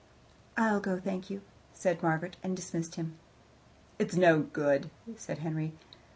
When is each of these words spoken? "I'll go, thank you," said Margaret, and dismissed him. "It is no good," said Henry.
"I'll 0.57 0.79
go, 0.79 0.99
thank 0.99 1.29
you," 1.29 1.41
said 1.75 2.01
Margaret, 2.01 2.35
and 2.41 2.55
dismissed 2.55 2.95
him. 2.95 3.19
"It 3.99 4.07
is 4.09 4.17
no 4.17 4.39
good," 4.39 4.89
said 5.15 5.37
Henry. 5.45 5.73